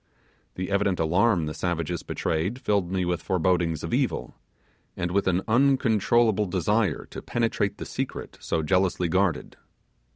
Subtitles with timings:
[0.55, 4.33] The evident alarm the savages betrayed filled me with forebodings of evil,
[4.97, 9.57] and with an uncontrollable desire to penetrate the secret so jealously guarded.